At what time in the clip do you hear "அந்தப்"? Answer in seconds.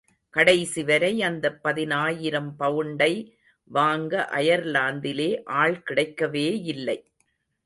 1.23-1.63